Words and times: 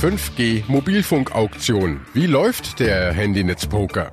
5G 0.00 0.62
Mobilfunkauktion. 0.68 2.00
Wie 2.14 2.26
läuft 2.26 2.78
der 2.78 3.12
Handynetzpoker? 3.12 4.12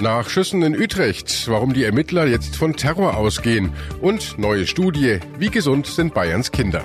Nach 0.00 0.28
Schüssen 0.28 0.62
in 0.62 0.76
Utrecht, 0.76 1.46
warum 1.46 1.72
die 1.72 1.84
Ermittler 1.84 2.26
jetzt 2.26 2.56
von 2.56 2.74
Terror 2.74 3.16
ausgehen 3.16 3.72
und 4.00 4.38
neue 4.38 4.66
Studie, 4.66 5.20
wie 5.38 5.50
gesund 5.50 5.86
sind 5.86 6.14
Bayerns 6.14 6.50
Kinder. 6.50 6.82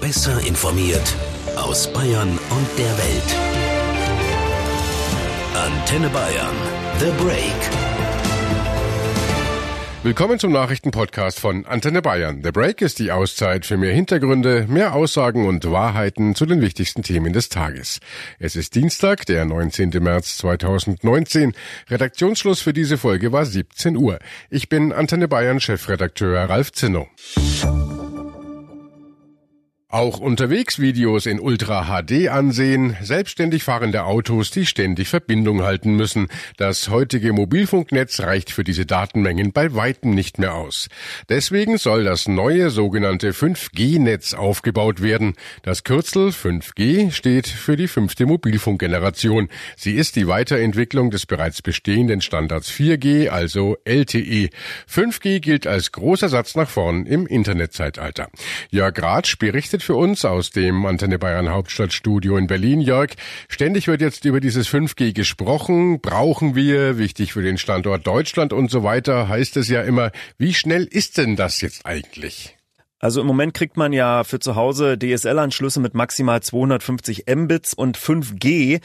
Besser 0.00 0.44
informiert 0.44 1.14
aus 1.54 1.92
Bayern 1.92 2.30
und 2.30 2.78
der 2.78 2.98
Welt. 2.98 3.36
Antenne 5.54 6.08
Bayern. 6.08 6.56
The 6.98 7.12
Break. 7.22 7.81
Willkommen 10.04 10.40
zum 10.40 10.50
Nachrichtenpodcast 10.50 11.38
von 11.38 11.64
Antenne 11.64 12.02
Bayern. 12.02 12.42
The 12.42 12.50
Break 12.50 12.82
ist 12.82 12.98
die 12.98 13.12
Auszeit 13.12 13.64
für 13.64 13.76
mehr 13.76 13.94
Hintergründe, 13.94 14.66
mehr 14.68 14.96
Aussagen 14.96 15.46
und 15.46 15.70
Wahrheiten 15.70 16.34
zu 16.34 16.44
den 16.44 16.60
wichtigsten 16.60 17.04
Themen 17.04 17.32
des 17.32 17.50
Tages. 17.50 18.00
Es 18.40 18.56
ist 18.56 18.74
Dienstag, 18.74 19.26
der 19.26 19.44
19. 19.44 19.90
März 20.00 20.38
2019. 20.38 21.52
Redaktionsschluss 21.88 22.60
für 22.60 22.72
diese 22.72 22.98
Folge 22.98 23.30
war 23.30 23.46
17 23.46 23.96
Uhr. 23.96 24.18
Ich 24.50 24.68
bin 24.68 24.92
Antenne 24.92 25.28
Bayern 25.28 25.60
Chefredakteur 25.60 26.50
Ralf 26.50 26.72
Zinno. 26.72 27.06
Auch 29.92 30.20
unterwegs 30.20 30.78
Videos 30.78 31.26
in 31.26 31.38
Ultra 31.38 31.84
HD 31.84 32.28
ansehen, 32.28 32.96
selbstständig 33.02 33.62
fahrende 33.62 34.04
Autos, 34.04 34.50
die 34.50 34.64
ständig 34.64 35.08
Verbindung 35.08 35.64
halten 35.64 35.96
müssen. 35.96 36.28
Das 36.56 36.88
heutige 36.88 37.34
Mobilfunknetz 37.34 38.20
reicht 38.20 38.50
für 38.50 38.64
diese 38.64 38.86
Datenmengen 38.86 39.52
bei 39.52 39.74
weitem 39.74 40.14
nicht 40.14 40.38
mehr 40.38 40.54
aus. 40.54 40.88
Deswegen 41.28 41.76
soll 41.76 42.04
das 42.04 42.26
neue 42.26 42.70
sogenannte 42.70 43.32
5G-Netz 43.32 44.32
aufgebaut 44.32 45.02
werden. 45.02 45.34
Das 45.62 45.84
Kürzel 45.84 46.28
5G 46.28 47.10
steht 47.10 47.46
für 47.46 47.76
die 47.76 47.86
fünfte 47.86 48.24
Mobilfunkgeneration. 48.24 49.50
Sie 49.76 49.92
ist 49.92 50.16
die 50.16 50.26
Weiterentwicklung 50.26 51.10
des 51.10 51.26
bereits 51.26 51.60
bestehenden 51.60 52.22
Standards 52.22 52.70
4G, 52.70 53.28
also 53.28 53.76
LTE. 53.84 54.48
5G 54.90 55.40
gilt 55.40 55.66
als 55.66 55.92
großer 55.92 56.30
Satz 56.30 56.54
nach 56.54 56.70
vorn 56.70 57.04
im 57.04 57.26
Internetzeitalter. 57.26 58.30
Jörg 58.70 58.94
Ratsch 59.02 59.36
berichtet 59.36 59.81
für 59.82 59.94
uns 59.94 60.24
aus 60.24 60.50
dem 60.50 60.86
Antenne 60.86 61.18
Bayern 61.18 61.50
Hauptstadtstudio 61.50 62.36
in 62.36 62.46
Berlin. 62.46 62.80
Jörg, 62.80 63.10
ständig 63.48 63.88
wird 63.88 64.00
jetzt 64.00 64.24
über 64.24 64.40
dieses 64.40 64.68
5G 64.68 65.12
gesprochen. 65.12 66.00
Brauchen 66.00 66.54
wir, 66.54 66.98
wichtig 66.98 67.32
für 67.32 67.42
den 67.42 67.58
Standort 67.58 68.06
Deutschland 68.06 68.52
und 68.52 68.70
so 68.70 68.82
weiter, 68.82 69.28
heißt 69.28 69.56
es 69.56 69.68
ja 69.68 69.82
immer. 69.82 70.10
Wie 70.38 70.54
schnell 70.54 70.84
ist 70.84 71.18
denn 71.18 71.36
das 71.36 71.60
jetzt 71.60 71.86
eigentlich? 71.86 72.56
Also 72.98 73.20
im 73.20 73.26
Moment 73.26 73.52
kriegt 73.52 73.76
man 73.76 73.92
ja 73.92 74.22
für 74.22 74.38
zu 74.38 74.54
Hause 74.54 74.96
DSL-Anschlüsse 74.96 75.80
mit 75.80 75.94
maximal 75.94 76.40
250 76.40 77.24
Mbits 77.26 77.74
und 77.74 77.98
5G. 77.98 78.80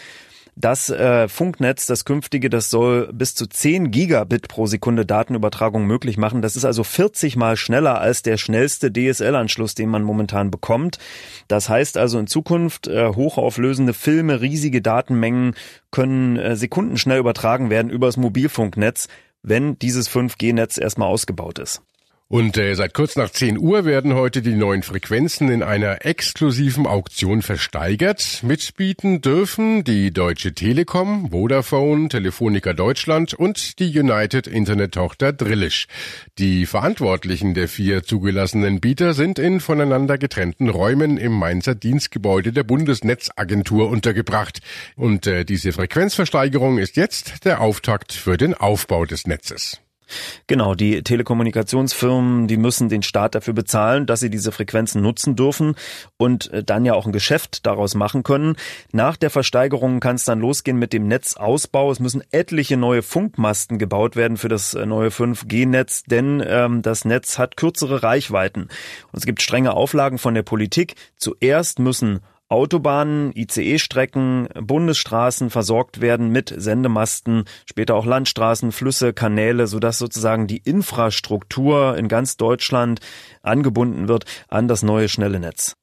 Das 0.59 0.89
äh, 0.89 1.27
Funknetz, 1.27 1.85
das 1.85 2.03
künftige, 2.03 2.49
das 2.49 2.71
soll 2.71 3.13
bis 3.13 3.35
zu 3.35 3.45
10 3.45 3.91
Gigabit 3.91 4.47
pro 4.47 4.65
Sekunde 4.65 5.05
Datenübertragung 5.05 5.85
möglich 5.85 6.17
machen. 6.17 6.41
Das 6.41 6.55
ist 6.55 6.65
also 6.65 6.83
40 6.83 7.35
mal 7.35 7.55
schneller 7.57 8.01
als 8.01 8.23
der 8.23 8.37
schnellste 8.37 8.91
DSL-Anschluss, 8.91 9.75
den 9.75 9.89
man 9.89 10.01
momentan 10.01 10.49
bekommt. 10.49 10.97
Das 11.47 11.69
heißt 11.69 11.95
also 11.97 12.17
in 12.17 12.25
Zukunft 12.25 12.87
äh, 12.87 13.09
hochauflösende 13.09 13.93
Filme, 13.93 14.41
riesige 14.41 14.81
Datenmengen 14.81 15.53
können 15.91 16.37
äh, 16.37 16.55
sekundenschnell 16.55 17.19
übertragen 17.19 17.69
werden 17.69 17.91
übers 17.91 18.17
Mobilfunknetz, 18.17 19.09
wenn 19.43 19.77
dieses 19.77 20.09
5G-Netz 20.09 20.79
erstmal 20.79 21.09
ausgebaut 21.09 21.59
ist. 21.59 21.83
Und 22.29 22.57
äh, 22.57 22.73
seit 22.75 22.93
kurz 22.93 23.15
nach 23.15 23.29
10 23.29 23.57
Uhr 23.57 23.85
werden 23.85 24.13
heute 24.13 24.41
die 24.41 24.55
neuen 24.55 24.83
Frequenzen 24.83 25.49
in 25.49 25.63
einer 25.63 26.05
exklusiven 26.05 26.85
Auktion 26.85 27.41
versteigert. 27.41 28.43
Mitbieten 28.43 29.21
dürfen 29.21 29.85
die 29.85 30.11
Deutsche 30.11 30.53
Telekom, 30.53 31.31
Vodafone, 31.31 32.09
Telefonica 32.09 32.73
Deutschland 32.73 33.33
und 33.33 33.79
die 33.79 33.97
United 33.97 34.45
Internet-Tochter 34.45 35.31
Drillisch. 35.31 35.87
Die 36.37 36.65
Verantwortlichen 36.65 37.53
der 37.53 37.69
vier 37.69 38.03
zugelassenen 38.03 38.81
Bieter 38.81 39.13
sind 39.13 39.39
in 39.39 39.61
voneinander 39.61 40.17
getrennten 40.17 40.67
Räumen 40.67 41.17
im 41.17 41.31
Mainzer 41.31 41.75
Dienstgebäude 41.75 42.51
der 42.51 42.63
Bundesnetzagentur 42.63 43.89
untergebracht. 43.89 44.59
Und 44.97 45.27
äh, 45.27 45.45
diese 45.45 45.71
Frequenzversteigerung 45.71 46.77
ist 46.77 46.97
jetzt 46.97 47.45
der 47.45 47.61
Auftakt 47.61 48.11
für 48.11 48.35
den 48.35 48.53
Aufbau 48.53 49.05
des 49.05 49.27
Netzes. 49.27 49.79
Genau, 50.47 50.75
die 50.75 51.03
Telekommunikationsfirmen, 51.03 52.47
die 52.47 52.57
müssen 52.57 52.89
den 52.89 53.03
Staat 53.03 53.35
dafür 53.35 53.53
bezahlen, 53.53 54.05
dass 54.05 54.19
sie 54.19 54.29
diese 54.29 54.51
Frequenzen 54.51 55.01
nutzen 55.01 55.35
dürfen 55.35 55.75
und 56.17 56.51
äh, 56.51 56.63
dann 56.63 56.85
ja 56.85 56.93
auch 56.93 57.05
ein 57.05 57.11
Geschäft 57.11 57.65
daraus 57.65 57.95
machen 57.95 58.23
können. 58.23 58.55
Nach 58.91 59.17
der 59.17 59.29
Versteigerung 59.29 59.99
kann 59.99 60.15
es 60.15 60.25
dann 60.25 60.39
losgehen 60.39 60.77
mit 60.77 60.93
dem 60.93 61.07
Netzausbau. 61.07 61.91
Es 61.91 61.99
müssen 61.99 62.23
etliche 62.31 62.77
neue 62.77 63.01
Funkmasten 63.01 63.77
gebaut 63.77 64.15
werden 64.15 64.37
für 64.37 64.49
das 64.49 64.73
äh, 64.73 64.85
neue 64.85 65.09
5G-Netz, 65.09 66.03
denn 66.03 66.43
ähm, 66.45 66.81
das 66.81 67.05
Netz 67.05 67.37
hat 67.37 67.57
kürzere 67.57 68.03
Reichweiten. 68.03 68.63
Und 69.11 69.19
es 69.19 69.25
gibt 69.25 69.41
strenge 69.41 69.73
Auflagen 69.73 70.17
von 70.17 70.33
der 70.33 70.43
Politik. 70.43 70.95
Zuerst 71.17 71.79
müssen 71.79 72.21
Autobahnen, 72.49 73.33
ICE-Strecken, 73.35 74.47
Bundesstraßen 74.61 75.49
versorgt 75.49 75.99
werden 75.99 76.29
mit 76.29 76.53
Sendemasten, 76.55 77.43
später 77.65 77.95
auch 77.95 78.05
Landstraßen, 78.05 78.71
Flüsse, 78.71 79.11
Kanäle, 79.13 79.67
sodass 79.67 79.97
sozusagen 79.97 80.47
die 80.47 80.57
Infrastruktur 80.57 81.97
in 81.97 82.07
ganz 82.07 82.37
Deutschland 82.37 83.01
angebunden 83.41 84.07
wird 84.07 84.25
an 84.47 84.67
das 84.67 84.81
neue 84.81 85.09
schnelle 85.09 85.39
Netz. 85.39 85.75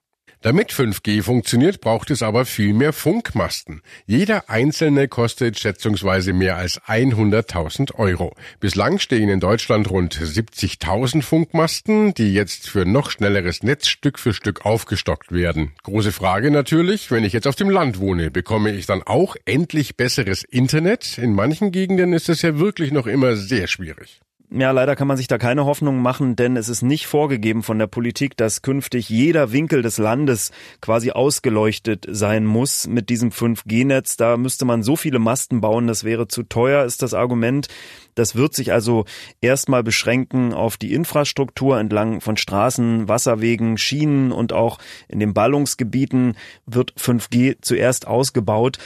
Damit 0.45 0.73
5G 0.73 1.23
funktioniert, 1.23 1.81
braucht 1.81 2.11
es 2.11 2.23
aber 2.23 2.45
viel 2.45 2.75
mehr 2.75 2.93
Funkmasten. 2.93 3.81
Jeder 4.05 4.51
einzelne 4.51 5.09
kostet 5.09 5.59
schätzungsweise 5.59 6.35
mehr 6.35 6.59
als 6.59 6.83
100.000 6.83 7.95
Euro. 7.95 8.37
Bislang 8.61 8.99
stehen 8.99 9.31
in 9.31 9.41
Deutschland 9.41 9.89
rund 9.89 10.15
70.000 10.15 11.23
Funkmasten, 11.23 12.13
die 12.13 12.35
jetzt 12.35 12.69
für 12.69 12.85
noch 12.85 13.11
schnelleres 13.11 13.63
Netz 13.63 13.87
Stück 13.89 14.19
für 14.19 14.35
Stück 14.35 14.67
aufgestockt 14.67 15.33
werden. 15.33 15.73
Große 15.83 16.13
Frage 16.13 16.51
natürlich, 16.51 17.11
wenn 17.11 17.25
ich 17.25 17.33
jetzt 17.33 17.47
auf 17.47 17.57
dem 17.57 17.71
Land 17.71 17.99
wohne, 17.99 18.31
bekomme 18.31 18.71
ich 18.71 18.85
dann 18.85 19.03
auch 19.03 19.37
endlich 19.47 19.97
besseres 19.97 20.45
Internet? 20.45 21.17
In 21.17 21.35
manchen 21.35 21.73
Gegenden 21.73 22.13
ist 22.13 22.29
es 22.29 22.43
ja 22.43 22.59
wirklich 22.59 22.93
noch 22.93 23.07
immer 23.07 23.37
sehr 23.37 23.67
schwierig. 23.67 24.21
Ja, 24.57 24.71
leider 24.71 24.95
kann 24.95 25.09
man 25.09 25.17
sich 25.17 25.27
da 25.27 25.37
keine 25.37 25.65
Hoffnung 25.65 26.01
machen, 26.01 26.37
denn 26.37 26.57
es 26.57 26.69
ist 26.69 26.83
nicht 26.83 27.09
vorgegeben 27.09 27.65
von 27.65 27.77
der 27.81 27.89
Politik, 27.89 28.37
dass 28.37 28.63
künftig 28.63 29.09
jeder 29.09 29.51
Winkel 29.51 29.83
des 29.83 29.99
Landes 29.99 30.53
quasi 30.81 31.11
ausgeleuchtet 31.11 32.07
sein 32.09 32.45
muss 32.45 32.87
mit 32.87 33.09
diesem 33.09 33.31
5G-Netz. 33.31 34.17
Da 34.17 34.37
müsste 34.37 34.65
man 34.65 34.85
so 34.85 34.95
viele 34.95 35.19
Masten 35.19 35.61
bauen, 35.61 35.89
das 35.89 36.05
wäre 36.05 36.29
zu 36.29 36.45
teuer, 36.45 36.85
ist 36.85 37.03
das 37.03 37.15
Argument. 37.15 37.67
Das 38.15 38.37
wird 38.37 38.55
sich 38.55 38.73
also 38.73 39.07
erstmal 39.41 39.83
beschränken 39.83 40.55
auf 40.55 40.77
die 40.77 40.95
Infrastruktur 40.95 41.81
entlang 41.81 42.21
von 42.21 42.37
Straßen, 42.37 43.09
Wasserwegen, 43.09 43.77
Schienen 43.77 44.31
und 44.31 44.53
auch 44.53 44.79
in 45.09 45.19
den 45.19 45.35
Ballungsgebieten 45.35 46.37
wird 46.65 46.95
5G 46.97 47.57
zuerst 47.61 48.07
ausgebaut. 48.07 48.79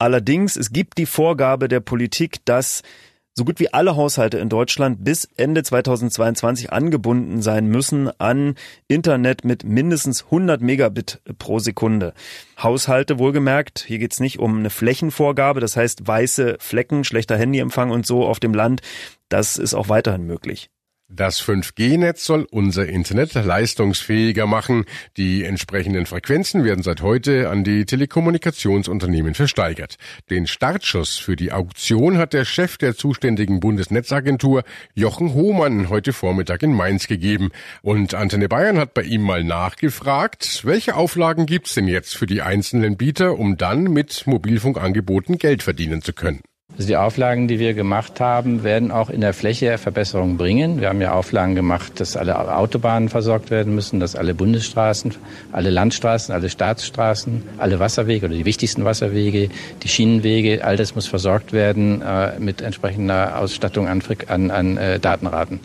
Allerdings, 0.00 0.56
es 0.56 0.72
gibt 0.72 0.98
die 0.98 1.06
Vorgabe 1.06 1.68
der 1.68 1.78
Politik, 1.78 2.44
dass 2.44 2.82
so 3.34 3.44
gut 3.44 3.60
wie 3.60 3.72
alle 3.72 3.96
Haushalte 3.96 4.38
in 4.38 4.48
Deutschland 4.48 5.04
bis 5.04 5.28
Ende 5.36 5.62
2022 5.62 6.72
angebunden 6.72 7.40
sein 7.40 7.66
müssen 7.66 8.10
an 8.20 8.56
Internet 8.88 9.44
mit 9.44 9.64
mindestens 9.64 10.24
100 10.24 10.60
Megabit 10.60 11.20
pro 11.38 11.58
Sekunde. 11.58 12.12
Haushalte 12.62 13.18
wohlgemerkt, 13.18 13.84
hier 13.86 13.98
geht's 13.98 14.20
nicht 14.20 14.38
um 14.38 14.58
eine 14.58 14.70
Flächenvorgabe, 14.70 15.60
das 15.60 15.76
heißt 15.76 16.06
weiße 16.06 16.56
Flecken, 16.60 17.04
schlechter 17.04 17.36
Handyempfang 17.36 17.90
und 17.90 18.06
so 18.06 18.26
auf 18.26 18.38
dem 18.38 18.54
Land, 18.54 18.82
das 19.28 19.56
ist 19.56 19.74
auch 19.74 19.88
weiterhin 19.88 20.26
möglich. 20.26 20.68
Das 21.14 21.42
5G-Netz 21.42 22.24
soll 22.24 22.46
unser 22.50 22.88
Internet 22.88 23.34
leistungsfähiger 23.34 24.46
machen. 24.46 24.86
Die 25.18 25.44
entsprechenden 25.44 26.06
Frequenzen 26.06 26.64
werden 26.64 26.82
seit 26.82 27.02
heute 27.02 27.50
an 27.50 27.64
die 27.64 27.84
Telekommunikationsunternehmen 27.84 29.34
versteigert. 29.34 29.96
Den 30.30 30.46
Startschuss 30.46 31.18
für 31.18 31.36
die 31.36 31.52
Auktion 31.52 32.16
hat 32.16 32.32
der 32.32 32.46
Chef 32.46 32.78
der 32.78 32.96
zuständigen 32.96 33.60
Bundesnetzagentur 33.60 34.62
Jochen 34.94 35.34
Hohmann 35.34 35.90
heute 35.90 36.14
Vormittag 36.14 36.62
in 36.62 36.72
Mainz 36.72 37.08
gegeben. 37.08 37.50
Und 37.82 38.14
Antenne 38.14 38.48
Bayern 38.48 38.78
hat 38.78 38.94
bei 38.94 39.02
ihm 39.02 39.20
mal 39.20 39.44
nachgefragt, 39.44 40.62
welche 40.64 40.96
Auflagen 40.96 41.44
gibt's 41.44 41.74
denn 41.74 41.88
jetzt 41.88 42.16
für 42.16 42.26
die 42.26 42.40
einzelnen 42.40 42.96
Bieter, 42.96 43.38
um 43.38 43.58
dann 43.58 43.82
mit 43.84 44.26
Mobilfunkangeboten 44.26 45.36
Geld 45.36 45.62
verdienen 45.62 46.00
zu 46.00 46.14
können? 46.14 46.40
Also 46.78 46.88
die 46.88 46.96
Auflagen, 46.96 47.48
die 47.48 47.58
wir 47.58 47.74
gemacht 47.74 48.18
haben, 48.18 48.64
werden 48.64 48.90
auch 48.90 49.10
in 49.10 49.20
der 49.20 49.34
Fläche 49.34 49.76
Verbesserungen 49.76 50.38
bringen. 50.38 50.80
Wir 50.80 50.88
haben 50.88 51.02
ja 51.02 51.12
Auflagen 51.12 51.54
gemacht, 51.54 52.00
dass 52.00 52.16
alle 52.16 52.56
Autobahnen 52.56 53.10
versorgt 53.10 53.50
werden 53.50 53.74
müssen, 53.74 54.00
dass 54.00 54.16
alle 54.16 54.34
Bundesstraßen, 54.34 55.14
alle 55.52 55.68
Landstraßen, 55.68 56.34
alle 56.34 56.48
Staatsstraßen, 56.48 57.42
alle 57.58 57.78
Wasserwege 57.78 58.26
oder 58.26 58.36
die 58.36 58.46
wichtigsten 58.46 58.86
Wasserwege, 58.86 59.50
die 59.82 59.88
Schienenwege, 59.88 60.64
all 60.64 60.76
das 60.78 60.94
muss 60.94 61.06
versorgt 61.06 61.52
werden 61.52 62.00
äh, 62.00 62.38
mit 62.38 62.62
entsprechender 62.62 63.38
Ausstattung 63.38 63.86
an, 63.86 64.02
an, 64.28 64.50
an 64.50 64.76
äh, 64.78 64.98
Datenraten. 64.98 65.60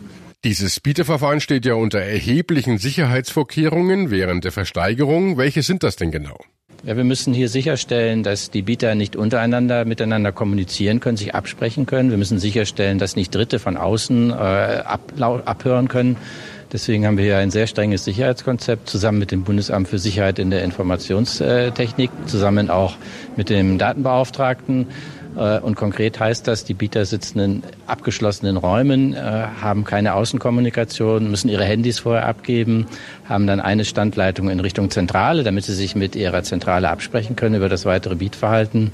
Dieses 0.47 0.79
Bieterverfahren 0.79 1.41
steht 1.41 1.65
ja 1.65 1.73
unter 1.73 1.99
erheblichen 1.99 2.77
Sicherheitsvorkehrungen 2.77 4.11
während 4.11 4.45
der 4.45 4.53
Versteigerung. 4.53 5.37
Welche 5.37 5.61
sind 5.61 5.83
das 5.83 5.97
denn 5.97 6.09
genau? 6.09 6.39
Ja, 6.85 6.95
wir 6.95 7.03
müssen 7.03 7.33
hier 7.33 7.49
sicherstellen, 7.49 8.23
dass 8.23 8.49
die 8.49 8.61
Bieter 8.61 8.95
nicht 8.95 9.17
untereinander 9.17 9.83
miteinander 9.83 10.31
kommunizieren 10.31 11.01
können, 11.01 11.17
sich 11.17 11.35
absprechen 11.35 11.85
können. 11.85 12.11
Wir 12.11 12.17
müssen 12.17 12.39
sicherstellen, 12.39 12.97
dass 12.97 13.17
nicht 13.17 13.35
Dritte 13.35 13.59
von 13.59 13.75
außen 13.75 14.29
äh, 14.29 14.33
abhören 14.33 15.89
können. 15.89 16.15
Deswegen 16.71 17.05
haben 17.05 17.17
wir 17.17 17.25
hier 17.25 17.37
ein 17.39 17.51
sehr 17.51 17.67
strenges 17.67 18.05
Sicherheitskonzept 18.05 18.89
zusammen 18.89 19.19
mit 19.19 19.31
dem 19.31 19.43
Bundesamt 19.43 19.89
für 19.89 19.99
Sicherheit 19.99 20.39
in 20.39 20.49
der 20.49 20.63
Informationstechnik, 20.63 22.09
zusammen 22.25 22.69
auch 22.69 22.95
mit 23.35 23.49
dem 23.49 23.77
Datenbeauftragten. 23.77 24.87
Äh, 25.37 25.59
und 25.59 25.75
konkret 25.75 26.19
heißt 26.19 26.47
das, 26.47 26.63
die 26.63 26.73
Bieter 26.73 27.05
sitzen 27.05 27.39
in 27.39 27.63
abgeschlossenen 27.85 28.57
Räumen, 28.57 29.13
äh, 29.13 29.17
haben 29.17 29.83
keine 29.83 30.15
Außenkommunikation, 30.15 31.29
müssen 31.29 31.49
ihre 31.49 31.65
Handys 31.65 31.99
vorher 31.99 32.25
abgeben, 32.25 32.87
haben 33.25 33.47
dann 33.47 33.59
eine 33.59 33.85
Standleitung 33.85 34.49
in 34.49 34.59
Richtung 34.59 34.89
Zentrale, 34.89 35.43
damit 35.43 35.65
sie 35.65 35.73
sich 35.73 35.95
mit 35.95 36.15
ihrer 36.15 36.43
Zentrale 36.43 36.89
absprechen 36.89 37.35
können 37.35 37.55
über 37.55 37.69
das 37.69 37.85
weitere 37.85 38.15
Bietverhalten. 38.15 38.91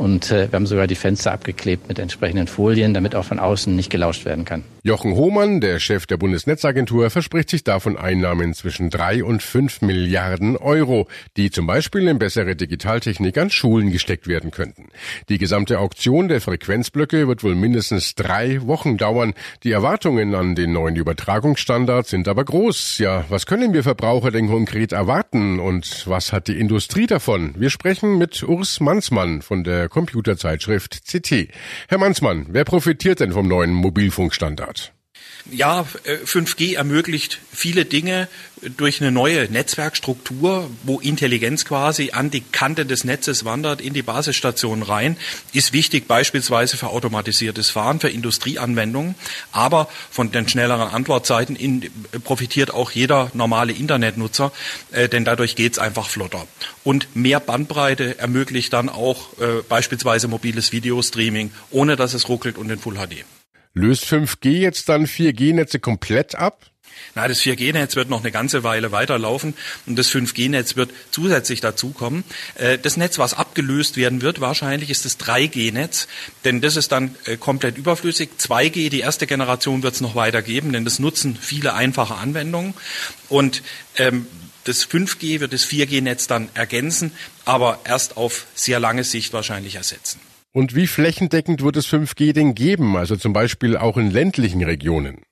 Und 0.00 0.30
äh, 0.30 0.50
wir 0.50 0.56
haben 0.56 0.64
sogar 0.64 0.86
die 0.86 0.94
Fenster 0.94 1.30
abgeklebt 1.30 1.86
mit 1.86 1.98
entsprechenden 1.98 2.46
Folien, 2.46 2.94
damit 2.94 3.14
auch 3.14 3.26
von 3.26 3.38
außen 3.38 3.76
nicht 3.76 3.90
gelauscht 3.90 4.24
werden 4.24 4.46
kann. 4.46 4.64
Jochen 4.82 5.12
Hohmann, 5.12 5.60
der 5.60 5.78
Chef 5.78 6.06
der 6.06 6.16
Bundesnetzagentur, 6.16 7.10
verspricht 7.10 7.50
sich 7.50 7.64
davon 7.64 7.98
Einnahmen 7.98 8.54
zwischen 8.54 8.88
drei 8.88 9.22
und 9.22 9.42
fünf 9.42 9.82
Milliarden 9.82 10.56
Euro, 10.56 11.06
die 11.36 11.50
zum 11.50 11.66
Beispiel 11.66 12.08
in 12.08 12.18
bessere 12.18 12.56
Digitaltechnik 12.56 13.36
an 13.36 13.50
Schulen 13.50 13.92
gesteckt 13.92 14.26
werden 14.26 14.50
könnten. 14.50 14.88
Die 15.28 15.36
gesamte 15.36 15.78
Auktion 15.78 16.28
der 16.28 16.40
Frequenzblöcke 16.40 17.28
wird 17.28 17.44
wohl 17.44 17.54
mindestens 17.54 18.14
drei 18.14 18.66
Wochen 18.66 18.96
dauern. 18.96 19.34
Die 19.64 19.72
Erwartungen 19.72 20.34
an 20.34 20.54
den 20.54 20.72
neuen 20.72 20.96
Übertragungsstandard 20.96 22.06
sind 22.06 22.26
aber 22.26 22.46
groß. 22.46 22.96
Ja, 23.00 23.26
was 23.28 23.44
können 23.44 23.74
wir 23.74 23.82
Verbraucher 23.82 24.30
denn 24.30 24.48
konkret 24.48 24.92
erwarten 24.92 25.60
und 25.60 26.04
was 26.08 26.32
hat 26.32 26.48
die 26.48 26.58
Industrie 26.58 27.06
davon? 27.06 27.54
Wir 27.58 27.68
sprechen 27.68 28.16
mit 28.16 28.42
Urs 28.42 28.80
Mansmann 28.80 29.42
von 29.42 29.62
der 29.62 29.89
Computerzeitschrift 29.90 31.02
CT. 31.06 31.48
Herr 31.88 31.98
Mansmann, 31.98 32.46
wer 32.48 32.64
profitiert 32.64 33.20
denn 33.20 33.32
vom 33.32 33.46
neuen 33.46 33.72
Mobilfunkstandard? 33.74 34.94
Ja, 35.50 35.86
5G 36.24 36.72
äh, 36.72 36.74
ermöglicht 36.74 37.40
viele 37.52 37.84
Dinge 37.84 38.28
durch 38.76 39.00
eine 39.00 39.10
neue 39.10 39.50
Netzwerkstruktur, 39.50 40.70
wo 40.82 41.00
Intelligenz 41.00 41.64
quasi 41.64 42.10
an 42.12 42.30
die 42.30 42.42
Kante 42.42 42.84
des 42.84 43.04
Netzes 43.04 43.44
wandert, 43.44 43.80
in 43.80 43.94
die 43.94 44.02
Basisstationen 44.02 44.82
rein, 44.82 45.16
ist 45.52 45.72
wichtig 45.72 46.06
beispielsweise 46.06 46.76
für 46.76 46.88
automatisiertes 46.88 47.70
Fahren, 47.70 48.00
für 48.00 48.10
Industrieanwendungen. 48.10 49.14
Aber 49.52 49.88
von 50.10 50.30
den 50.30 50.48
schnelleren 50.48 50.88
Antwortzeiten 50.88 51.56
in, 51.56 51.90
profitiert 52.22 52.72
auch 52.72 52.90
jeder 52.90 53.30
normale 53.34 53.72
Internetnutzer, 53.72 54.52
äh, 54.92 55.08
denn 55.08 55.24
dadurch 55.24 55.56
geht's 55.56 55.78
einfach 55.78 56.08
flotter. 56.08 56.46
Und 56.84 57.16
mehr 57.16 57.40
Bandbreite 57.40 58.18
ermöglicht 58.18 58.72
dann 58.72 58.88
auch 58.88 59.38
äh, 59.38 59.62
beispielsweise 59.68 60.28
mobiles 60.28 60.72
Videostreaming, 60.72 61.50
ohne 61.70 61.96
dass 61.96 62.14
es 62.14 62.28
ruckelt 62.28 62.58
und 62.58 62.70
in 62.70 62.78
Full 62.78 62.96
HD. 62.96 63.24
Löst 63.74 64.04
5G 64.04 64.50
jetzt 64.50 64.88
dann 64.88 65.06
4G-Netze 65.06 65.78
komplett 65.78 66.34
ab? 66.34 66.70
Na, 67.14 67.26
das 67.26 67.40
4G-Netz 67.40 67.96
wird 67.96 68.08
noch 68.08 68.20
eine 68.20 68.30
ganze 68.30 68.62
Weile 68.62 68.92
weiterlaufen 68.92 69.54
und 69.86 69.96
das 69.98 70.10
5G-Netz 70.10 70.76
wird 70.76 70.90
zusätzlich 71.10 71.60
dazukommen. 71.60 72.24
Äh, 72.56 72.78
das 72.78 72.96
Netz, 72.96 73.18
was 73.18 73.34
abgelöst 73.34 73.96
werden 73.96 74.22
wird, 74.22 74.40
wahrscheinlich 74.40 74.90
ist 74.90 75.04
das 75.04 75.18
3G-Netz, 75.18 76.08
denn 76.44 76.60
das 76.60 76.76
ist 76.76 76.92
dann 76.92 77.14
äh, 77.24 77.36
komplett 77.36 77.78
überflüssig. 77.78 78.30
2G, 78.38 78.90
die 78.90 79.00
erste 79.00 79.26
Generation, 79.26 79.82
wird 79.82 79.94
es 79.94 80.00
noch 80.00 80.14
weitergeben, 80.14 80.72
denn 80.72 80.84
das 80.84 80.98
nutzen 80.98 81.36
viele 81.40 81.74
einfache 81.74 82.14
Anwendungen. 82.14 82.74
Und 83.28 83.62
ähm, 83.96 84.26
das 84.64 84.88
5G 84.88 85.40
wird 85.40 85.52
das 85.52 85.66
4G-Netz 85.66 86.26
dann 86.26 86.48
ergänzen, 86.54 87.12
aber 87.44 87.80
erst 87.84 88.16
auf 88.16 88.46
sehr 88.54 88.78
lange 88.78 89.04
Sicht 89.04 89.32
wahrscheinlich 89.32 89.76
ersetzen. 89.76 90.20
Und 90.52 90.74
wie 90.74 90.88
flächendeckend 90.88 91.62
wird 91.62 91.76
es 91.76 91.86
5G 91.86 92.32
denn 92.32 92.54
geben, 92.54 92.96
also 92.96 93.14
zum 93.14 93.32
Beispiel 93.32 93.76
auch 93.76 93.96
in 93.96 94.10
ländlichen 94.10 94.64
Regionen? 94.64 95.22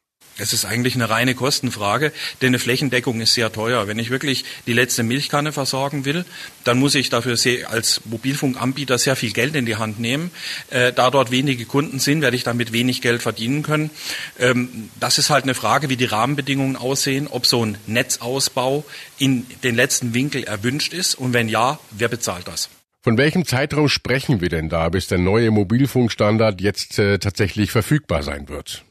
Es 0.41 0.53
ist 0.53 0.65
eigentlich 0.65 0.95
eine 0.95 1.11
reine 1.11 1.35
Kostenfrage, 1.35 2.13
denn 2.41 2.49
eine 2.49 2.61
Flächendeckung 2.61 3.21
ist 3.21 3.35
sehr 3.35 3.51
teuer. 3.51 3.89
Wenn 3.89 3.99
ich 3.99 4.11
wirklich 4.11 4.45
die 4.69 4.73
letzte 4.73 5.03
Milchkanne 5.03 5.51
versorgen 5.51 6.05
will, 6.05 6.25
dann 6.63 6.79
muss 6.79 6.95
ich 6.95 7.11
dafür 7.11 7.37
als 7.69 8.03
Mobilfunkanbieter 8.05 8.99
sehr 8.99 9.17
viel 9.17 9.33
Geld 9.33 9.57
in 9.57 9.67
die 9.67 9.75
Hand 9.75 9.99
nehmen. 9.99 10.31
Äh, 10.71 10.93
da 10.93 11.11
dort 11.11 11.33
wenige 11.33 11.65
Kunden 11.65 11.99
sind, 11.99 12.23
werde 12.23 12.37
ich 12.37 12.45
damit 12.45 12.73
wenig 12.73 13.03
Geld 13.03 13.21
verdienen 13.21 13.65
können. 13.65 13.91
Ähm, 14.39 14.91
das 15.01 15.19
ist 15.19 15.31
halt 15.31 15.43
eine 15.43 15.55
Frage, 15.55 15.89
wie 15.89 15.97
die 15.97 16.05
Rahmenbedingungen 16.05 16.77
aussehen, 16.77 17.27
ob 17.27 17.45
so 17.45 17.67
ein 17.67 17.77
Netzausbau 17.89 18.85
in 19.19 19.45
den 19.65 19.75
letzten 19.75 20.15
Winkel 20.15 20.45
erwünscht 20.45 20.93
ist 20.93 21.17
und 21.17 21.33
wenn 21.33 21.49
ja, 21.49 21.81
wer 21.91 22.09
bezahlt 22.09 22.47
das? 22.47 22.69
Von 23.09 23.17
welchem 23.17 23.47
Zeitraum 23.47 23.89
sprechen 23.89 24.43
wir 24.43 24.51
denn 24.51 24.69
da, 24.69 24.91
bis 24.91 25.07
der 25.07 25.17
neue 25.17 25.51
Mobilfunkstandard 25.51 26.61
jetzt 26.61 26.99
äh, 26.99 27.19
tatsächlich 27.19 27.71
verfügbar 27.71 28.23
sein 28.23 28.51
wird? 28.51 28.85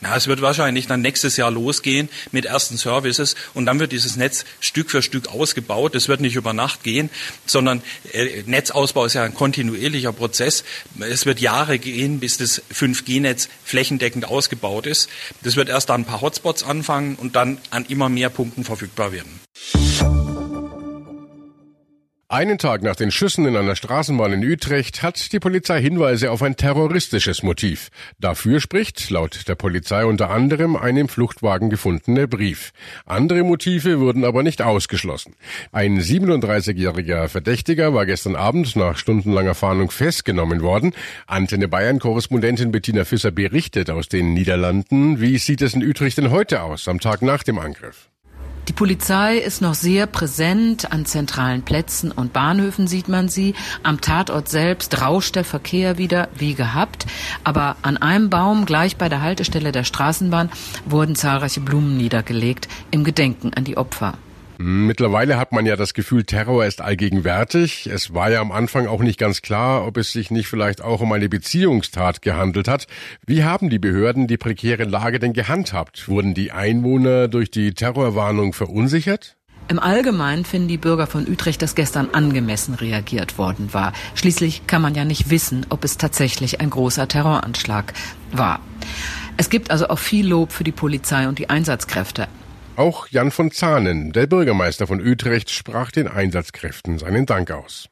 Na, 0.00 0.16
es 0.16 0.26
wird 0.26 0.42
wahrscheinlich 0.42 0.88
dann 0.88 1.00
nächstes 1.00 1.36
Jahr 1.36 1.52
losgehen 1.52 2.08
mit 2.32 2.44
ersten 2.44 2.76
Services 2.76 3.36
und 3.54 3.66
dann 3.66 3.78
wird 3.78 3.92
dieses 3.92 4.16
Netz 4.16 4.44
Stück 4.58 4.90
für 4.90 5.00
Stück 5.00 5.28
ausgebaut. 5.28 5.94
Es 5.94 6.08
wird 6.08 6.20
nicht 6.20 6.34
über 6.34 6.54
Nacht 6.54 6.82
gehen, 6.82 7.08
sondern 7.46 7.82
äh, 8.12 8.42
Netzausbau 8.46 9.04
ist 9.04 9.14
ja 9.14 9.22
ein 9.22 9.34
kontinuierlicher 9.34 10.12
Prozess. 10.12 10.64
Es 10.98 11.24
wird 11.24 11.38
Jahre 11.38 11.78
gehen, 11.78 12.18
bis 12.18 12.38
das 12.38 12.60
5G-Netz 12.74 13.48
flächendeckend 13.64 14.24
ausgebaut 14.24 14.86
ist. 14.86 15.08
Das 15.44 15.54
wird 15.54 15.68
erst 15.68 15.92
an 15.92 16.00
ein 16.00 16.04
paar 16.04 16.20
Hotspots 16.20 16.64
anfangen 16.64 17.14
und 17.14 17.36
dann 17.36 17.58
an 17.70 17.84
immer 17.86 18.08
mehr 18.08 18.28
Punkten 18.28 18.64
verfügbar 18.64 19.12
werden. 19.12 19.38
Einen 22.36 22.58
Tag 22.58 22.82
nach 22.82 22.96
den 22.96 23.10
Schüssen 23.10 23.46
in 23.46 23.56
einer 23.56 23.76
Straßenbahn 23.76 24.34
in 24.34 24.44
Utrecht 24.44 25.02
hat 25.02 25.32
die 25.32 25.40
Polizei 25.40 25.80
Hinweise 25.80 26.30
auf 26.30 26.42
ein 26.42 26.54
terroristisches 26.54 27.42
Motiv. 27.42 27.88
Dafür 28.20 28.60
spricht 28.60 29.08
laut 29.08 29.48
der 29.48 29.54
Polizei 29.54 30.04
unter 30.04 30.28
anderem 30.28 30.76
ein 30.76 30.98
im 30.98 31.08
Fluchtwagen 31.08 31.70
gefundener 31.70 32.26
Brief. 32.26 32.74
Andere 33.06 33.42
Motive 33.42 34.00
wurden 34.00 34.22
aber 34.22 34.42
nicht 34.42 34.60
ausgeschlossen. 34.60 35.34
Ein 35.72 35.98
37-jähriger 35.98 37.28
Verdächtiger 37.28 37.94
war 37.94 38.04
gestern 38.04 38.36
Abend 38.36 38.76
nach 38.76 38.98
stundenlanger 38.98 39.54
Fahndung 39.54 39.90
festgenommen 39.90 40.60
worden. 40.60 40.92
Antenne 41.26 41.68
Bayern 41.68 42.00
Korrespondentin 42.00 42.70
Bettina 42.70 43.06
Fisser 43.06 43.30
berichtet 43.30 43.88
aus 43.88 44.08
den 44.08 44.34
Niederlanden. 44.34 45.22
Wie 45.22 45.38
sieht 45.38 45.62
es 45.62 45.72
in 45.72 45.82
Utrecht 45.82 46.18
denn 46.18 46.30
heute 46.30 46.60
aus, 46.60 46.86
am 46.86 47.00
Tag 47.00 47.22
nach 47.22 47.44
dem 47.44 47.58
Angriff? 47.58 48.10
Die 48.68 48.72
Polizei 48.72 49.38
ist 49.38 49.62
noch 49.62 49.74
sehr 49.74 50.06
präsent. 50.06 50.90
An 50.92 51.06
zentralen 51.06 51.62
Plätzen 51.62 52.10
und 52.10 52.32
Bahnhöfen 52.32 52.88
sieht 52.88 53.08
man 53.08 53.28
sie. 53.28 53.54
Am 53.84 54.00
Tatort 54.00 54.48
selbst 54.48 55.00
rauscht 55.00 55.36
der 55.36 55.44
Verkehr 55.44 55.98
wieder 55.98 56.28
wie 56.36 56.54
gehabt. 56.54 57.06
Aber 57.44 57.76
an 57.82 57.96
einem 57.96 58.28
Baum 58.28 58.66
gleich 58.66 58.96
bei 58.96 59.08
der 59.08 59.22
Haltestelle 59.22 59.70
der 59.70 59.84
Straßenbahn 59.84 60.50
wurden 60.84 61.14
zahlreiche 61.14 61.60
Blumen 61.60 61.96
niedergelegt 61.96 62.68
im 62.90 63.04
Gedenken 63.04 63.54
an 63.54 63.64
die 63.64 63.76
Opfer. 63.76 64.14
Mittlerweile 64.58 65.36
hat 65.38 65.52
man 65.52 65.66
ja 65.66 65.76
das 65.76 65.92
Gefühl, 65.92 66.24
Terror 66.24 66.64
ist 66.64 66.80
allgegenwärtig. 66.80 67.88
Es 67.92 68.14
war 68.14 68.30
ja 68.30 68.40
am 68.40 68.52
Anfang 68.52 68.86
auch 68.86 69.02
nicht 69.02 69.18
ganz 69.18 69.42
klar, 69.42 69.86
ob 69.86 69.98
es 69.98 70.12
sich 70.12 70.30
nicht 70.30 70.48
vielleicht 70.48 70.80
auch 70.80 71.02
um 71.02 71.12
eine 71.12 71.28
Beziehungstat 71.28 72.22
gehandelt 72.22 72.66
hat. 72.66 72.86
Wie 73.26 73.44
haben 73.44 73.68
die 73.68 73.78
Behörden 73.78 74.26
die 74.26 74.38
prekäre 74.38 74.84
Lage 74.84 75.18
denn 75.18 75.34
gehandhabt? 75.34 76.08
Wurden 76.08 76.32
die 76.32 76.52
Einwohner 76.52 77.28
durch 77.28 77.50
die 77.50 77.74
Terrorwarnung 77.74 78.54
verunsichert? 78.54 79.36
Im 79.68 79.78
Allgemeinen 79.78 80.44
finden 80.44 80.68
die 80.68 80.78
Bürger 80.78 81.06
von 81.06 81.28
Utrecht, 81.28 81.60
dass 81.60 81.74
gestern 81.74 82.10
angemessen 82.12 82.74
reagiert 82.74 83.36
worden 83.36 83.74
war. 83.74 83.92
Schließlich 84.14 84.66
kann 84.66 84.80
man 84.80 84.94
ja 84.94 85.04
nicht 85.04 85.28
wissen, 85.28 85.66
ob 85.68 85.84
es 85.84 85.98
tatsächlich 85.98 86.60
ein 86.60 86.70
großer 86.70 87.08
Terroranschlag 87.08 87.92
war. 88.32 88.60
Es 89.36 89.50
gibt 89.50 89.70
also 89.70 89.88
auch 89.88 89.98
viel 89.98 90.26
Lob 90.26 90.52
für 90.52 90.64
die 90.64 90.72
Polizei 90.72 91.28
und 91.28 91.38
die 91.38 91.50
Einsatzkräfte. 91.50 92.28
Auch 92.76 93.08
Jan 93.08 93.30
von 93.30 93.50
Zahnen, 93.50 94.12
der 94.12 94.26
Bürgermeister 94.26 94.86
von 94.86 95.00
Utrecht, 95.00 95.48
sprach 95.48 95.90
den 95.90 96.08
Einsatzkräften 96.08 96.98
seinen 96.98 97.24
Dank 97.24 97.50
aus. 97.50 97.88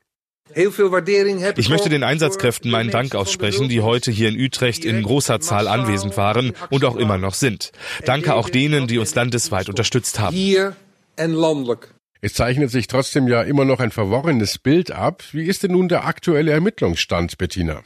Ich 0.55 1.69
möchte 1.71 1.89
den 1.89 2.05
Einsatzkräften 2.05 2.71
meinen 2.71 2.91
Dank 2.91 3.15
aussprechen, 3.15 3.71
die 3.71 3.81
heute 3.81 4.11
hier 4.11 4.29
in 4.29 4.39
Utrecht 4.39 4.85
in 4.85 5.03
großer 5.03 5.41
Zahl 5.41 5.69
anwesend 5.69 6.19
waren 6.19 6.53
und 6.69 6.85
auch 6.85 6.97
immer 6.97 7.17
noch 7.17 7.33
sind. 7.33 7.73
Danke 8.05 8.35
auch 8.35 8.51
denen, 8.51 8.87
die 8.87 8.99
uns 8.99 9.15
landesweit 9.15 9.71
unterstützt 9.71 10.19
haben. 10.19 10.37
Es 12.21 12.35
zeichnet 12.35 12.71
sich 12.71 12.87
trotzdem 12.87 13.27
ja 13.27 13.43
immer 13.43 13.65
noch 13.65 13.81
ein 13.81 13.91
verworrenes 13.91 14.59
Bild 14.59 14.91
ab. 14.91 15.23
Wie 15.33 15.47
ist 15.47 15.63
denn 15.63 15.73
nun 15.73 15.89
der 15.89 16.07
aktuelle 16.07 16.53
Ermittlungsstand, 16.53 17.39
Bettina? 17.39 17.83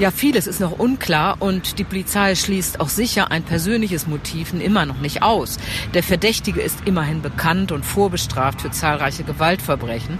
Ja, 0.00 0.10
vieles 0.10 0.46
ist 0.46 0.60
noch 0.60 0.78
unklar 0.78 1.36
und 1.40 1.78
die 1.78 1.84
Polizei 1.84 2.34
schließt 2.34 2.80
auch 2.80 2.88
sicher 2.88 3.30
ein 3.30 3.42
persönliches 3.42 4.06
Motiv 4.06 4.54
immer 4.54 4.86
noch 4.86 4.98
nicht 4.98 5.22
aus. 5.22 5.58
Der 5.92 6.02
Verdächtige 6.02 6.62
ist 6.62 6.78
immerhin 6.86 7.20
bekannt 7.20 7.70
und 7.70 7.84
vorbestraft 7.84 8.62
für 8.62 8.70
zahlreiche 8.70 9.24
Gewaltverbrechen 9.24 10.18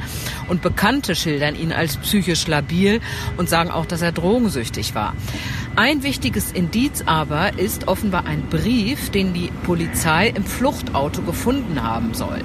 und 0.49 0.61
Bekannte 0.61 1.15
schildern 1.15 1.57
ihn 1.57 1.73
als 1.73 1.97
psychisch 1.97 2.47
labil 2.47 3.01
und 3.39 3.49
sagen 3.49 3.71
auch, 3.71 3.87
dass 3.87 4.03
er 4.03 4.13
drogensüchtig 4.13 4.95
war. 4.95 5.15
Ein 5.77 6.03
wichtiges 6.03 6.53
Indiz 6.53 7.03
aber 7.07 7.59
ist 7.59 7.89
offenbar 7.89 8.27
ein 8.27 8.51
Brief, 8.51 9.09
den 9.09 9.33
die 9.33 9.51
Polizei 9.63 10.29
im 10.29 10.45
Fluchtauto 10.45 11.23
gefunden 11.23 11.83
haben 11.83 12.13
soll. 12.13 12.45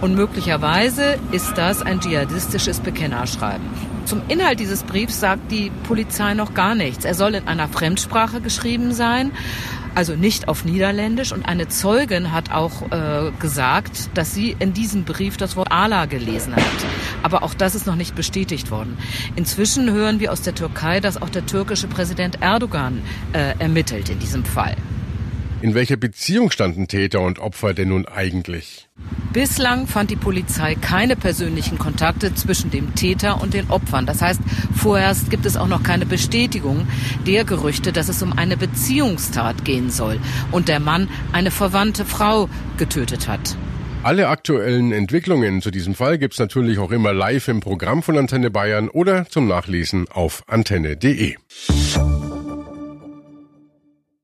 Und 0.00 0.14
möglicherweise 0.14 1.18
ist 1.30 1.52
das 1.58 1.82
ein 1.82 2.00
dschihadistisches 2.00 2.80
Bekennerschreiben. 2.80 3.89
Zum 4.10 4.22
Inhalt 4.26 4.58
dieses 4.58 4.82
Briefs 4.82 5.20
sagt 5.20 5.52
die 5.52 5.70
Polizei 5.84 6.34
noch 6.34 6.52
gar 6.52 6.74
nichts. 6.74 7.04
Er 7.04 7.14
soll 7.14 7.36
in 7.36 7.46
einer 7.46 7.68
Fremdsprache 7.68 8.40
geschrieben 8.40 8.92
sein, 8.92 9.30
also 9.94 10.16
nicht 10.16 10.48
auf 10.48 10.64
Niederländisch. 10.64 11.30
Und 11.30 11.46
eine 11.46 11.68
Zeugin 11.68 12.32
hat 12.32 12.50
auch 12.50 12.90
äh, 12.90 13.30
gesagt, 13.38 14.10
dass 14.14 14.34
sie 14.34 14.56
in 14.58 14.72
diesem 14.72 15.04
Brief 15.04 15.36
das 15.36 15.54
Wort 15.54 15.70
Allah 15.70 16.06
gelesen 16.06 16.56
hat. 16.56 16.64
Aber 17.22 17.44
auch 17.44 17.54
das 17.54 17.76
ist 17.76 17.86
noch 17.86 17.94
nicht 17.94 18.16
bestätigt 18.16 18.72
worden. 18.72 18.98
Inzwischen 19.36 19.88
hören 19.92 20.18
wir 20.18 20.32
aus 20.32 20.42
der 20.42 20.56
Türkei, 20.56 20.98
dass 20.98 21.22
auch 21.22 21.30
der 21.30 21.46
türkische 21.46 21.86
Präsident 21.86 22.42
Erdogan 22.42 23.02
äh, 23.32 23.54
ermittelt 23.60 24.08
in 24.08 24.18
diesem 24.18 24.44
Fall. 24.44 24.74
In 25.62 25.74
welcher 25.74 25.96
Beziehung 25.96 26.50
standen 26.50 26.88
Täter 26.88 27.20
und 27.20 27.38
Opfer 27.38 27.74
denn 27.74 27.88
nun 27.88 28.06
eigentlich? 28.06 28.88
Bislang 29.34 29.86
fand 29.86 30.10
die 30.10 30.16
Polizei 30.16 30.74
keine 30.74 31.16
persönlichen 31.16 31.78
Kontakte 31.78 32.34
zwischen 32.34 32.70
dem 32.70 32.94
Täter 32.94 33.42
und 33.42 33.52
den 33.52 33.68
Opfern. 33.68 34.06
Das 34.06 34.22
heißt, 34.22 34.40
vorerst 34.74 35.30
gibt 35.30 35.44
es 35.44 35.58
auch 35.58 35.68
noch 35.68 35.82
keine 35.82 36.06
Bestätigung 36.06 36.88
der 37.26 37.44
Gerüchte, 37.44 37.92
dass 37.92 38.08
es 38.08 38.22
um 38.22 38.32
eine 38.32 38.56
Beziehungstat 38.56 39.64
gehen 39.66 39.90
soll 39.90 40.18
und 40.50 40.68
der 40.68 40.80
Mann 40.80 41.08
eine 41.32 41.50
verwandte 41.50 42.06
Frau 42.06 42.48
getötet 42.78 43.28
hat. 43.28 43.56
Alle 44.02 44.28
aktuellen 44.28 44.92
Entwicklungen 44.92 45.60
zu 45.60 45.70
diesem 45.70 45.94
Fall 45.94 46.16
gibt's 46.16 46.38
natürlich 46.38 46.78
auch 46.78 46.90
immer 46.90 47.12
live 47.12 47.48
im 47.48 47.60
Programm 47.60 48.02
von 48.02 48.16
Antenne 48.16 48.50
Bayern 48.50 48.88
oder 48.88 49.26
zum 49.26 49.46
Nachlesen 49.46 50.08
auf 50.08 50.42
antenne.de. 50.46 51.36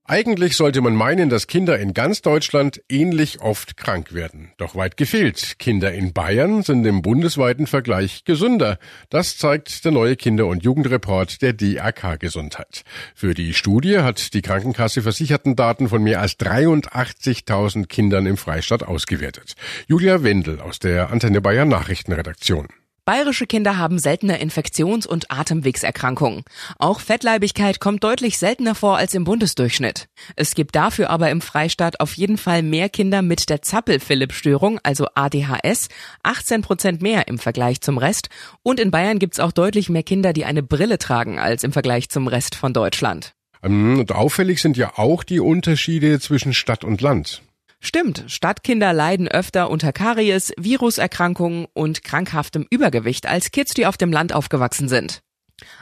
Eigentlich 0.08 0.56
sollte 0.56 0.80
man 0.82 0.94
meinen, 0.94 1.30
dass 1.30 1.48
Kinder 1.48 1.80
in 1.80 1.92
ganz 1.92 2.22
Deutschland 2.22 2.80
ähnlich 2.88 3.40
oft 3.40 3.76
krank 3.76 4.14
werden. 4.14 4.52
Doch 4.56 4.76
weit 4.76 4.96
gefehlt. 4.96 5.58
Kinder 5.58 5.92
in 5.92 6.12
Bayern 6.12 6.62
sind 6.62 6.86
im 6.86 7.02
bundesweiten 7.02 7.66
Vergleich 7.66 8.22
gesünder. 8.24 8.78
Das 9.10 9.36
zeigt 9.36 9.84
der 9.84 9.90
neue 9.90 10.14
Kinder- 10.14 10.46
und 10.46 10.62
Jugendreport 10.62 11.42
der 11.42 11.54
DRK 11.54 12.20
Gesundheit. 12.20 12.84
Für 13.16 13.34
die 13.34 13.52
Studie 13.52 13.98
hat 13.98 14.32
die 14.32 14.42
Krankenkasse 14.42 15.02
versicherten 15.02 15.56
Daten 15.56 15.88
von 15.88 16.04
mehr 16.04 16.20
als 16.20 16.38
83.000 16.38 17.86
Kindern 17.86 18.26
im 18.26 18.36
Freistaat 18.36 18.84
ausgewertet. 18.84 19.54
Julia 19.88 20.22
Wendel 20.22 20.60
aus 20.60 20.78
der 20.78 21.10
Antenne 21.10 21.40
Bayern 21.40 21.68
Nachrichtenredaktion. 21.68 22.68
Bayerische 23.06 23.46
Kinder 23.46 23.78
haben 23.78 24.00
seltener 24.00 24.40
Infektions- 24.40 25.06
und 25.06 25.30
Atemwegserkrankungen. 25.30 26.42
Auch 26.80 26.98
Fettleibigkeit 26.98 27.78
kommt 27.78 28.02
deutlich 28.02 28.36
seltener 28.36 28.74
vor 28.74 28.96
als 28.96 29.14
im 29.14 29.22
Bundesdurchschnitt. 29.22 30.08
Es 30.34 30.56
gibt 30.56 30.74
dafür 30.74 31.08
aber 31.08 31.30
im 31.30 31.40
Freistaat 31.40 32.00
auf 32.00 32.14
jeden 32.14 32.36
Fall 32.36 32.64
mehr 32.64 32.88
Kinder 32.88 33.22
mit 33.22 33.48
der 33.48 33.62
Zappel-Philipp-Störung, 33.62 34.80
also 34.82 35.06
ADHS, 35.14 35.86
18 36.24 36.62
Prozent 36.62 37.00
mehr 37.00 37.28
im 37.28 37.38
Vergleich 37.38 37.80
zum 37.80 37.96
Rest. 37.96 38.28
Und 38.64 38.80
in 38.80 38.90
Bayern 38.90 39.20
gibt's 39.20 39.38
auch 39.38 39.52
deutlich 39.52 39.88
mehr 39.88 40.02
Kinder, 40.02 40.32
die 40.32 40.44
eine 40.44 40.64
Brille 40.64 40.98
tragen, 40.98 41.38
als 41.38 41.62
im 41.62 41.70
Vergleich 41.70 42.08
zum 42.08 42.26
Rest 42.26 42.56
von 42.56 42.72
Deutschland. 42.72 43.34
Ähm, 43.62 44.00
und 44.00 44.10
auffällig 44.10 44.60
sind 44.60 44.76
ja 44.76 44.94
auch 44.96 45.22
die 45.22 45.38
Unterschiede 45.38 46.18
zwischen 46.18 46.52
Stadt 46.52 46.82
und 46.82 47.00
Land. 47.00 47.42
Stimmt, 47.80 48.24
Stadtkinder 48.26 48.92
leiden 48.92 49.28
öfter 49.28 49.70
unter 49.70 49.92
Karies, 49.92 50.52
Viruserkrankungen 50.58 51.66
und 51.72 52.02
krankhaftem 52.02 52.66
Übergewicht 52.70 53.26
als 53.26 53.50
Kids, 53.50 53.74
die 53.74 53.86
auf 53.86 53.96
dem 53.96 54.12
Land 54.12 54.32
aufgewachsen 54.32 54.88
sind. 54.88 55.22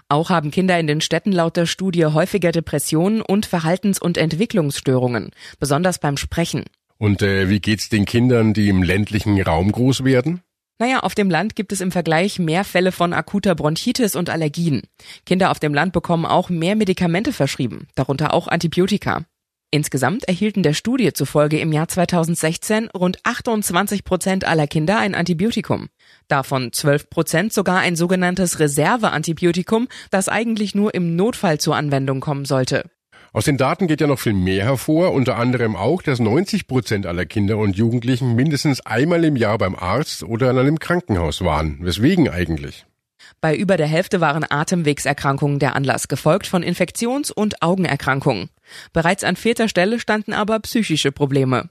Auch 0.08 0.30
haben 0.30 0.50
Kinder 0.50 0.78
in 0.78 0.86
den 0.86 1.00
Städten 1.00 1.32
laut 1.32 1.56
der 1.56 1.66
Studie 1.66 2.06
häufiger 2.06 2.52
Depressionen 2.52 3.20
und 3.22 3.46
Verhaltens- 3.46 4.00
und 4.00 4.18
Entwicklungsstörungen, 4.18 5.30
besonders 5.58 5.98
beim 5.98 6.16
Sprechen. 6.16 6.64
Und 6.98 7.22
äh, 7.22 7.48
wie 7.48 7.60
geht's 7.60 7.88
den 7.88 8.04
Kindern, 8.04 8.54
die 8.54 8.68
im 8.68 8.82
ländlichen 8.82 9.40
Raum 9.40 9.72
groß 9.72 10.04
werden? 10.04 10.42
Naja, 10.78 11.00
auf 11.00 11.14
dem 11.14 11.30
Land 11.30 11.54
gibt 11.54 11.72
es 11.72 11.80
im 11.80 11.92
Vergleich 11.92 12.38
mehr 12.38 12.64
Fälle 12.64 12.92
von 12.92 13.12
akuter 13.12 13.54
Bronchitis 13.54 14.16
und 14.16 14.28
Allergien. 14.28 14.82
Kinder 15.24 15.50
auf 15.50 15.60
dem 15.60 15.72
Land 15.72 15.92
bekommen 15.92 16.26
auch 16.26 16.50
mehr 16.50 16.74
Medikamente 16.74 17.32
verschrieben, 17.32 17.86
darunter 17.94 18.34
auch 18.34 18.48
Antibiotika. 18.48 19.24
Insgesamt 19.74 20.28
erhielten 20.28 20.62
der 20.62 20.72
Studie 20.72 21.12
zufolge 21.14 21.58
im 21.58 21.72
Jahr 21.72 21.88
2016 21.88 22.90
rund 22.90 23.18
28 23.24 24.04
Prozent 24.04 24.44
aller 24.44 24.68
Kinder 24.68 25.00
ein 25.00 25.16
Antibiotikum. 25.16 25.88
Davon 26.28 26.72
12 26.72 27.10
Prozent 27.10 27.52
sogar 27.52 27.80
ein 27.80 27.96
sogenanntes 27.96 28.60
Reserveantibiotikum, 28.60 29.88
das 30.12 30.28
eigentlich 30.28 30.76
nur 30.76 30.94
im 30.94 31.16
Notfall 31.16 31.58
zur 31.58 31.74
Anwendung 31.74 32.20
kommen 32.20 32.44
sollte. 32.44 32.88
Aus 33.32 33.46
den 33.46 33.56
Daten 33.56 33.88
geht 33.88 34.00
ja 34.00 34.06
noch 34.06 34.20
viel 34.20 34.32
mehr 34.32 34.62
hervor, 34.62 35.12
unter 35.12 35.38
anderem 35.38 35.74
auch, 35.74 36.02
dass 36.02 36.20
90 36.20 36.68
Prozent 36.68 37.04
aller 37.04 37.26
Kinder 37.26 37.58
und 37.58 37.76
Jugendlichen 37.76 38.36
mindestens 38.36 38.80
einmal 38.86 39.24
im 39.24 39.34
Jahr 39.34 39.58
beim 39.58 39.74
Arzt 39.74 40.22
oder 40.22 40.52
in 40.52 40.58
einem 40.58 40.78
Krankenhaus 40.78 41.40
waren. 41.40 41.78
Weswegen 41.80 42.28
eigentlich? 42.28 42.86
Bei 43.40 43.56
über 43.56 43.76
der 43.76 43.88
Hälfte 43.88 44.20
waren 44.20 44.46
Atemwegserkrankungen 44.48 45.58
der 45.58 45.74
Anlass, 45.74 46.06
gefolgt 46.06 46.46
von 46.46 46.62
Infektions- 46.62 47.32
und 47.32 47.60
Augenerkrankungen. 47.60 48.50
Bereits 48.92 49.24
an 49.24 49.36
vierter 49.36 49.68
Stelle 49.68 50.00
standen 50.00 50.32
aber 50.32 50.60
psychische 50.60 51.12
Probleme. 51.12 51.70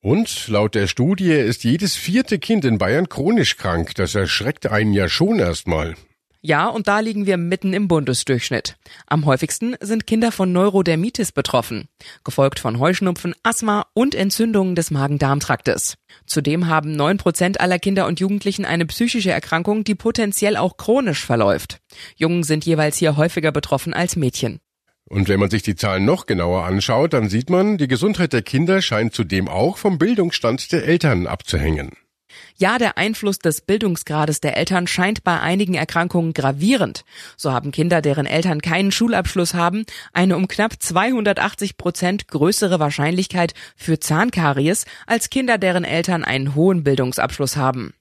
Und 0.00 0.48
laut 0.48 0.74
der 0.74 0.86
Studie 0.86 1.32
ist 1.32 1.64
jedes 1.64 1.96
vierte 1.96 2.38
Kind 2.38 2.66
in 2.66 2.76
Bayern 2.76 3.08
chronisch 3.08 3.56
krank. 3.56 3.94
Das 3.94 4.14
erschreckt 4.14 4.66
einen 4.66 4.92
ja 4.92 5.08
schon 5.08 5.38
erstmal. 5.38 5.94
Ja, 6.46 6.68
und 6.68 6.88
da 6.88 7.00
liegen 7.00 7.24
wir 7.24 7.38
mitten 7.38 7.72
im 7.72 7.88
Bundesdurchschnitt. 7.88 8.76
Am 9.06 9.24
häufigsten 9.24 9.76
sind 9.80 10.06
Kinder 10.06 10.30
von 10.30 10.52
Neurodermitis 10.52 11.32
betroffen, 11.32 11.88
gefolgt 12.22 12.58
von 12.58 12.78
Heuschnupfen, 12.78 13.34
Asthma 13.42 13.86
und 13.94 14.14
Entzündungen 14.14 14.74
des 14.74 14.90
Magen-Darm-Traktes. 14.90 15.96
Zudem 16.26 16.66
haben 16.66 16.92
neun 16.92 17.16
Prozent 17.16 17.60
aller 17.62 17.78
Kinder 17.78 18.06
und 18.06 18.20
Jugendlichen 18.20 18.66
eine 18.66 18.84
psychische 18.84 19.32
Erkrankung, 19.32 19.84
die 19.84 19.94
potenziell 19.94 20.58
auch 20.58 20.76
chronisch 20.76 21.24
verläuft. 21.24 21.78
Jungen 22.14 22.42
sind 22.42 22.66
jeweils 22.66 22.98
hier 22.98 23.16
häufiger 23.16 23.50
betroffen 23.50 23.94
als 23.94 24.14
Mädchen. 24.14 24.60
Und 25.06 25.28
wenn 25.28 25.40
man 25.40 25.50
sich 25.50 25.62
die 25.62 25.76
Zahlen 25.76 26.04
noch 26.04 26.26
genauer 26.26 26.64
anschaut, 26.64 27.12
dann 27.12 27.28
sieht 27.28 27.50
man, 27.50 27.76
die 27.76 27.88
Gesundheit 27.88 28.32
der 28.32 28.42
Kinder 28.42 28.80
scheint 28.80 29.14
zudem 29.14 29.48
auch 29.48 29.76
vom 29.76 29.98
Bildungsstand 29.98 30.72
der 30.72 30.84
Eltern 30.84 31.26
abzuhängen. 31.26 31.92
Ja, 32.56 32.78
der 32.78 32.98
Einfluss 32.98 33.38
des 33.38 33.60
Bildungsgrades 33.60 34.40
der 34.40 34.56
Eltern 34.56 34.86
scheint 34.86 35.24
bei 35.24 35.40
einigen 35.40 35.74
Erkrankungen 35.74 36.32
gravierend. 36.32 37.04
So 37.36 37.52
haben 37.52 37.72
Kinder, 37.72 38.00
deren 38.00 38.26
Eltern 38.26 38.60
keinen 38.60 38.92
Schulabschluss 38.92 39.54
haben, 39.54 39.84
eine 40.12 40.36
um 40.36 40.48
knapp 40.48 40.80
280 40.80 41.76
Prozent 41.76 42.28
größere 42.28 42.80
Wahrscheinlichkeit 42.80 43.54
für 43.76 44.00
Zahnkaries 44.00 44.84
als 45.06 45.30
Kinder, 45.30 45.58
deren 45.58 45.84
Eltern 45.84 46.24
einen 46.24 46.54
hohen 46.54 46.84
Bildungsabschluss 46.84 47.56
haben. 47.56 47.94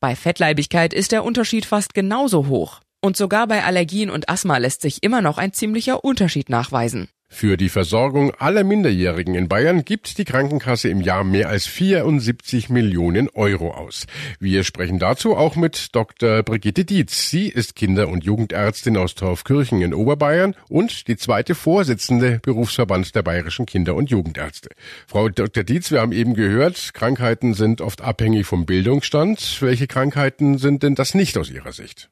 Bei 0.00 0.16
Fettleibigkeit 0.16 0.92
ist 0.92 1.12
der 1.12 1.24
Unterschied 1.24 1.66
fast 1.66 1.94
genauso 1.94 2.46
hoch. 2.46 2.80
Und 3.08 3.16
sogar 3.16 3.46
bei 3.46 3.64
Allergien 3.64 4.10
und 4.10 4.28
Asthma 4.28 4.58
lässt 4.58 4.82
sich 4.82 5.02
immer 5.02 5.22
noch 5.22 5.38
ein 5.38 5.54
ziemlicher 5.54 6.04
Unterschied 6.04 6.50
nachweisen. 6.50 7.08
Für 7.30 7.56
die 7.56 7.70
Versorgung 7.70 8.32
aller 8.32 8.64
Minderjährigen 8.64 9.34
in 9.34 9.48
Bayern 9.48 9.86
gibt 9.86 10.18
die 10.18 10.26
Krankenkasse 10.26 10.90
im 10.90 11.00
Jahr 11.00 11.24
mehr 11.24 11.48
als 11.48 11.64
74 11.64 12.68
Millionen 12.68 13.30
Euro 13.30 13.70
aus. 13.70 14.06
Wir 14.40 14.62
sprechen 14.62 14.98
dazu 14.98 15.34
auch 15.34 15.56
mit 15.56 15.94
Dr. 15.96 16.42
Brigitte 16.42 16.84
Dietz. 16.84 17.30
Sie 17.30 17.48
ist 17.48 17.76
Kinder- 17.76 18.10
und 18.10 18.24
Jugendärztin 18.24 18.98
aus 18.98 19.14
Torfkirchen 19.14 19.80
in 19.80 19.94
Oberbayern 19.94 20.54
und 20.68 21.08
die 21.08 21.16
zweite 21.16 21.54
Vorsitzende 21.54 22.40
Berufsverband 22.42 23.14
der 23.14 23.22
bayerischen 23.22 23.64
Kinder- 23.64 23.94
und 23.94 24.10
Jugendärzte. 24.10 24.68
Frau 25.06 25.30
Dr. 25.30 25.64
Dietz, 25.64 25.90
wir 25.90 26.02
haben 26.02 26.12
eben 26.12 26.34
gehört, 26.34 26.90
Krankheiten 26.92 27.54
sind 27.54 27.80
oft 27.80 28.02
abhängig 28.02 28.44
vom 28.44 28.66
Bildungsstand. 28.66 29.62
Welche 29.62 29.86
Krankheiten 29.86 30.58
sind 30.58 30.82
denn 30.82 30.94
das 30.94 31.14
nicht 31.14 31.38
aus 31.38 31.48
Ihrer 31.48 31.72
Sicht? 31.72 32.10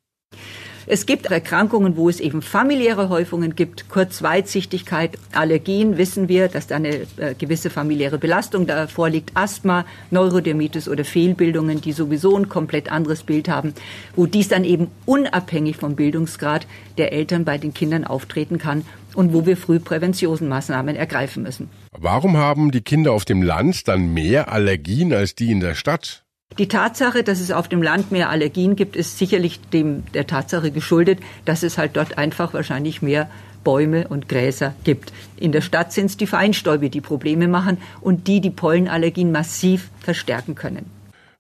Es 0.89 1.05
gibt 1.05 1.27
Erkrankungen, 1.27 1.97
wo 1.97 2.09
es 2.09 2.21
eben 2.21 2.43
familiäre 2.43 3.09
Häufungen 3.09 3.57
gibt, 3.57 3.89
Kurzweitsichtigkeit, 3.89 5.19
Allergien, 5.33 5.99
wissen 5.99 6.29
wir, 6.29 6.47
dass 6.47 6.69
da 6.69 6.77
eine 6.77 7.01
äh, 7.17 7.35
gewisse 7.37 7.71
familiäre 7.71 8.19
Belastung 8.19 8.69
da 8.69 8.87
vorliegt, 8.87 9.33
Asthma, 9.35 9.85
Neurodermitis 10.13 10.89
oder 10.89 11.05
Fehlbildungen, 11.05 11.81
die 11.81 11.91
sowieso 11.91 12.37
ein 12.37 12.49
komplett 12.49 12.93
anderes 12.93 13.25
Bild 13.25 13.49
haben, 13.49 13.75
wo 14.15 14.27
dies 14.27 14.47
dann 14.47 14.63
eben 14.63 14.87
unabhängig 15.07 15.77
vom 15.77 15.97
Bildungsgrad 15.97 16.69
der 16.99 17.13
Eltern 17.13 17.45
bei 17.45 17.59
den 17.59 17.75
Kindern 17.75 18.05
auftreten 18.05 18.59
kann 18.59 18.85
und 19.15 19.33
wo 19.33 19.45
wir 19.45 19.57
früh 19.57 19.81
Präventionsmaßnahmen 19.81 20.95
ergreifen 20.95 21.43
müssen. 21.43 21.69
Warum 21.91 22.37
haben 22.37 22.71
die 22.71 22.83
Kinder 22.83 23.11
auf 23.11 23.25
dem 23.25 23.43
Land 23.43 23.89
dann 23.89 24.15
mehr 24.15 24.53
Allergien 24.53 25.13
als 25.13 25.35
die 25.35 25.51
in 25.51 25.59
der 25.59 25.75
Stadt? 25.75 26.26
Die 26.59 26.69
Tatsache, 26.69 27.23
dass 27.23 27.41
es 27.41 27.51
auf 27.51 27.69
dem 27.69 27.83
Land 27.83 28.13
mehr 28.13 28.31
Allergien 28.31 28.77
gibt, 28.77 28.97
ist 28.97 29.19
sicherlich 29.19 29.61
dem 29.61 30.05
der 30.15 30.27
Tatsache 30.27 30.71
geschuldet, 30.71 31.19
dass 31.45 31.63
es 31.63 31.77
halt 31.77 31.97
dort 31.97 32.17
einfach 32.17 32.55
wahrscheinlich 32.55 33.03
mehr 33.03 33.29
Bäume 33.63 34.09
und 34.09 34.29
Gräser 34.29 34.75
gibt. 34.85 35.13
In 35.37 35.53
der 35.53 35.61
Stadt 35.61 35.93
sind 35.93 36.07
es 36.07 36.17
die 36.17 36.27
Feinstäube, 36.27 36.89
die 36.89 37.03
Probleme 37.03 37.47
machen 37.47 37.77
und 38.01 38.27
die 38.27 38.41
die 38.41 38.51
Pollenallergien 38.51 39.33
massiv 39.33 39.91
verstärken 40.01 40.55
können. 40.55 40.87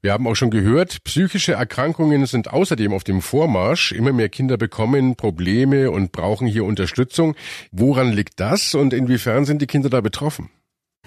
Wir 0.03 0.13
haben 0.13 0.27
auch 0.27 0.35
schon 0.35 0.51
gehört, 0.51 1.03
psychische 1.05 1.53
Erkrankungen 1.53 2.27
sind 2.27 2.53
außerdem 2.53 2.93
auf 2.93 3.03
dem 3.03 3.23
Vormarsch. 3.23 3.93
Immer 3.93 4.13
mehr 4.13 4.29
Kinder 4.29 4.59
bekommen 4.59 5.17
Probleme 5.17 5.91
und 5.91 6.13
brauchen 6.13 6.47
hier 6.47 6.65
Unterstützung. 6.65 7.35
Woran 7.73 8.13
liegt 8.13 8.39
das 8.39 8.75
und 8.75 8.93
inwiefern 8.93 9.47
sind 9.47 9.63
die 9.63 9.67
Kinder 9.67 9.89
da 9.89 10.03
betroffen? 10.03 10.51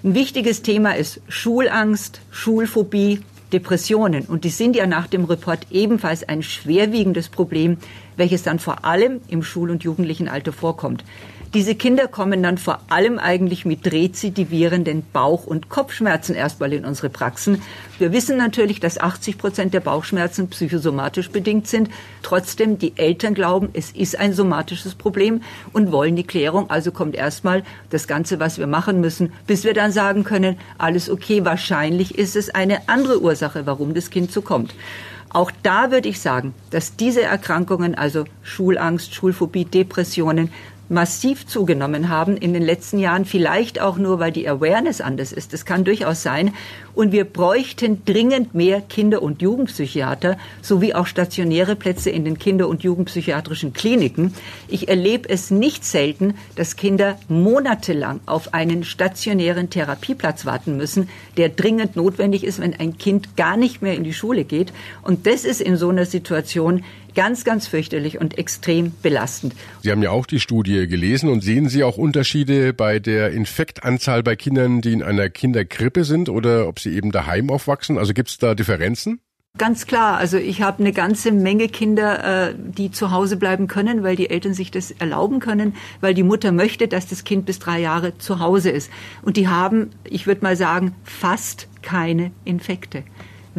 Ein 0.03 0.15
wichtiges 0.15 0.63
Thema 0.63 0.95
ist 0.95 1.21
Schulangst, 1.27 2.21
Schulphobie, 2.31 3.21
Depressionen. 3.51 4.25
Und 4.25 4.43
die 4.43 4.49
sind 4.49 4.75
ja 4.75 4.85
nach 4.85 5.07
dem 5.07 5.25
Report 5.25 5.67
ebenfalls 5.71 6.27
ein 6.27 6.43
schwerwiegendes 6.43 7.29
Problem, 7.29 7.77
welches 8.17 8.43
dann 8.43 8.59
vor 8.59 8.85
allem 8.85 9.21
im 9.27 9.43
Schul- 9.43 9.71
und 9.71 9.83
Jugendlichenalter 9.83 10.51
vorkommt. 10.53 11.03
Diese 11.55 11.73
Kinder 11.73 12.07
kommen 12.07 12.43
dann 12.43 12.59
vor 12.59 12.79
allem 12.89 13.17
eigentlich 13.17 13.65
mit 13.65 13.91
rezidivierenden 13.91 15.01
Bauch- 15.11 15.47
und 15.47 15.67
Kopfschmerzen 15.67 16.35
erstmal 16.35 16.73
in 16.73 16.85
unsere 16.85 17.09
Praxen. 17.09 17.63
Wir 17.97 18.13
wissen 18.13 18.37
natürlich, 18.37 18.79
dass 18.79 18.99
80 18.99 19.39
Prozent 19.39 19.73
der 19.73 19.79
Bauchschmerzen 19.79 20.49
psychosomatisch 20.49 21.31
bedingt 21.31 21.65
sind. 21.65 21.89
Trotzdem, 22.21 22.77
die 22.77 22.95
Eltern 22.97 23.33
glauben, 23.33 23.69
es 23.73 23.89
ist 23.89 24.19
ein 24.19 24.33
somatisches 24.33 24.93
Problem 24.93 25.41
und 25.73 25.91
wollen 25.91 26.15
die 26.15 26.23
Klärung. 26.23 26.69
Also 26.69 26.91
kommt 26.91 27.15
erstmal 27.15 27.63
das 27.89 28.07
Ganze, 28.07 28.39
was 28.39 28.59
wir 28.59 28.67
machen 28.67 29.01
müssen, 29.01 29.33
bis 29.47 29.63
wir 29.63 29.73
dann 29.73 29.91
sagen 29.91 30.23
können, 30.23 30.55
alles 30.77 31.09
okay, 31.09 31.45
wahrscheinlich 31.45 32.15
ist 32.15 32.35
es 32.35 32.53
eine 32.53 32.87
andere 32.87 33.21
Ursache, 33.23 33.65
warum 33.65 33.95
das 33.95 34.11
Kind 34.11 34.31
so 34.31 34.43
kommt. 34.43 34.75
Auch 35.31 35.51
da 35.63 35.91
würde 35.91 36.09
ich 36.09 36.19
sagen, 36.21 36.53
dass 36.69 36.95
diese 36.95 37.21
Erkrankungen, 37.21 37.95
also 37.95 38.25
Schulangst, 38.43 39.15
Schulphobie, 39.15 39.65
Depressionen, 39.65 40.51
massiv 40.89 41.45
zugenommen 41.45 42.09
haben 42.09 42.35
in 42.35 42.53
den 42.53 42.63
letzten 42.63 42.99
Jahren, 42.99 43.25
vielleicht 43.25 43.79
auch 43.79 43.97
nur, 43.97 44.19
weil 44.19 44.31
die 44.31 44.49
Awareness 44.49 45.01
anders 45.01 45.31
ist. 45.31 45.53
Das 45.53 45.65
kann 45.65 45.83
durchaus 45.83 46.23
sein. 46.23 46.53
Und 46.95 47.11
wir 47.11 47.23
bräuchten 47.23 48.03
dringend 48.03 48.55
mehr 48.55 48.81
Kinder- 48.81 49.21
und 49.21 49.41
Jugendpsychiater 49.41 50.37
sowie 50.61 50.93
auch 50.93 51.07
stationäre 51.07 51.75
Plätze 51.75 52.09
in 52.09 52.25
den 52.25 52.37
Kinder- 52.39 52.67
und 52.67 52.83
Jugendpsychiatrischen 52.83 53.71
Kliniken. 53.73 54.33
Ich 54.67 54.89
erlebe 54.89 55.29
es 55.29 55.51
nicht 55.51 55.85
selten, 55.85 56.33
dass 56.55 56.75
Kinder 56.75 57.17
monatelang 57.29 58.19
auf 58.25 58.53
einen 58.53 58.83
stationären 58.83 59.69
Therapieplatz 59.69 60.45
warten 60.45 60.75
müssen, 60.75 61.09
der 61.37 61.49
dringend 61.49 61.95
notwendig 61.95 62.43
ist, 62.43 62.59
wenn 62.59 62.73
ein 62.73 62.97
Kind 62.97 63.37
gar 63.37 63.55
nicht 63.55 63.81
mehr 63.81 63.95
in 63.95 64.03
die 64.03 64.13
Schule 64.13 64.43
geht. 64.43 64.73
Und 65.03 65.27
das 65.27 65.45
ist 65.45 65.61
in 65.61 65.77
so 65.77 65.89
einer 65.89 66.05
Situation 66.05 66.83
Ganz, 67.19 67.43
ganz 67.43 67.67
fürchterlich 67.67 68.21
und 68.21 68.37
extrem 68.37 68.93
belastend. 69.01 69.53
Sie 69.81 69.91
haben 69.91 70.01
ja 70.01 70.09
auch 70.11 70.25
die 70.25 70.39
Studie 70.39 70.87
gelesen 70.87 71.27
und 71.27 71.41
sehen 71.41 71.67
Sie 71.67 71.83
auch 71.83 71.97
Unterschiede 71.97 72.71
bei 72.71 72.99
der 72.99 73.31
Infektanzahl 73.31 74.23
bei 74.23 74.37
Kindern, 74.37 74.79
die 74.79 74.93
in 74.93 75.03
einer 75.03 75.29
Kinderkrippe 75.29 76.05
sind 76.05 76.29
oder 76.29 76.65
ob 76.69 76.79
sie 76.79 76.95
eben 76.95 77.11
daheim 77.11 77.49
aufwachsen? 77.49 77.97
Also 77.97 78.13
gibt 78.13 78.29
es 78.29 78.37
da 78.37 78.55
Differenzen? 78.55 79.19
Ganz 79.57 79.85
klar. 79.85 80.17
Also 80.17 80.37
ich 80.37 80.61
habe 80.61 80.79
eine 80.79 80.93
ganze 80.93 81.33
Menge 81.33 81.67
Kinder, 81.67 82.51
äh, 82.51 82.55
die 82.57 82.89
zu 82.89 83.11
Hause 83.11 83.35
bleiben 83.35 83.67
können, 83.67 84.01
weil 84.01 84.15
die 84.15 84.29
Eltern 84.29 84.53
sich 84.53 84.71
das 84.71 84.91
erlauben 84.91 85.41
können, 85.41 85.75
weil 85.99 86.13
die 86.13 86.23
Mutter 86.23 86.53
möchte, 86.53 86.87
dass 86.87 87.05
das 87.05 87.25
Kind 87.25 87.45
bis 87.45 87.59
drei 87.59 87.81
Jahre 87.81 88.17
zu 88.17 88.39
Hause 88.39 88.69
ist. 88.69 88.89
Und 89.23 89.35
die 89.35 89.49
haben, 89.49 89.89
ich 90.05 90.25
würde 90.25 90.41
mal 90.41 90.55
sagen, 90.55 90.95
fast 91.03 91.67
keine 91.81 92.31
Infekte 92.45 93.03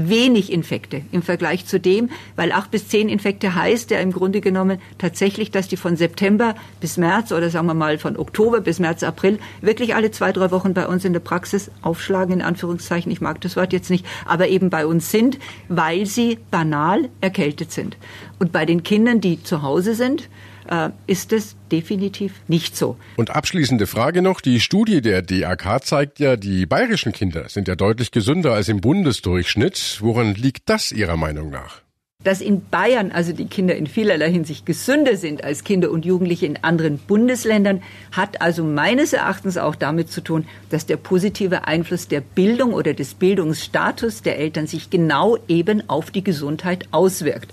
wenig 0.08 0.52
Infekte 0.52 1.02
im 1.12 1.22
Vergleich 1.22 1.66
zu 1.66 1.78
dem, 1.78 2.10
weil 2.36 2.52
acht 2.52 2.70
bis 2.70 2.88
zehn 2.88 3.08
Infekte 3.08 3.54
heißt 3.54 3.90
ja 3.90 3.98
im 3.98 4.12
Grunde 4.12 4.40
genommen 4.40 4.78
tatsächlich, 4.98 5.50
dass 5.50 5.68
die 5.68 5.76
von 5.76 5.96
September 5.96 6.54
bis 6.80 6.96
März 6.96 7.32
oder 7.32 7.50
sagen 7.50 7.66
wir 7.66 7.74
mal 7.74 7.98
von 7.98 8.16
Oktober 8.16 8.60
bis 8.60 8.78
März, 8.78 9.02
April 9.02 9.38
wirklich 9.60 9.94
alle 9.94 10.10
zwei, 10.10 10.32
drei 10.32 10.50
Wochen 10.50 10.74
bei 10.74 10.86
uns 10.86 11.04
in 11.04 11.12
der 11.12 11.20
Praxis 11.20 11.70
aufschlagen, 11.82 12.34
in 12.34 12.42
Anführungszeichen. 12.42 13.10
Ich 13.12 13.20
mag 13.20 13.40
das 13.40 13.56
Wort 13.56 13.72
jetzt 13.72 13.90
nicht, 13.90 14.06
aber 14.24 14.48
eben 14.48 14.70
bei 14.70 14.86
uns 14.86 15.10
sind, 15.10 15.38
weil 15.68 16.06
sie 16.06 16.38
banal 16.50 17.08
erkältet 17.20 17.72
sind. 17.72 17.96
Und 18.38 18.52
bei 18.52 18.64
den 18.64 18.82
Kindern, 18.82 19.20
die 19.20 19.42
zu 19.42 19.62
Hause 19.62 19.94
sind, 19.94 20.28
äh, 20.70 20.90
ist 21.06 21.32
es 21.32 21.56
definitiv 21.70 22.34
nicht 22.48 22.76
so. 22.76 22.96
Und 23.16 23.30
abschließende 23.30 23.86
Frage 23.86 24.22
noch. 24.22 24.40
Die 24.40 24.60
Studie 24.60 25.02
der 25.02 25.22
DAK 25.22 25.84
zeigt 25.84 26.18
ja, 26.18 26.36
die 26.36 26.64
bayerischen 26.66 27.12
Kinder 27.12 27.48
sind 27.48 27.68
ja 27.68 27.74
deutlich 27.74 28.10
gesünder 28.12 28.54
als 28.54 28.68
im 28.68 28.80
Bundesdurchschnitt. 28.80 29.98
Woran 30.00 30.34
liegt 30.34 30.68
das 30.68 30.92
Ihrer 30.92 31.16
Meinung 31.16 31.50
nach? 31.50 31.82
Dass 32.22 32.42
in 32.42 32.68
Bayern 32.68 33.12
also 33.12 33.32
die 33.32 33.46
Kinder 33.46 33.74
in 33.76 33.86
vielerlei 33.86 34.30
Hinsicht 34.30 34.66
gesünder 34.66 35.16
sind 35.16 35.42
als 35.42 35.64
Kinder 35.64 35.90
und 35.90 36.04
Jugendliche 36.04 36.44
in 36.44 36.62
anderen 36.62 36.98
Bundesländern, 36.98 37.82
hat 38.12 38.42
also 38.42 38.62
meines 38.62 39.14
Erachtens 39.14 39.56
auch 39.56 39.74
damit 39.74 40.10
zu 40.10 40.20
tun, 40.20 40.46
dass 40.68 40.84
der 40.84 40.98
positive 40.98 41.66
Einfluss 41.66 42.08
der 42.08 42.20
Bildung 42.20 42.74
oder 42.74 42.92
des 42.92 43.14
Bildungsstatus 43.14 44.20
der 44.20 44.38
Eltern 44.38 44.66
sich 44.66 44.90
genau 44.90 45.38
eben 45.48 45.88
auf 45.88 46.10
die 46.10 46.22
Gesundheit 46.22 46.88
auswirkt. 46.90 47.52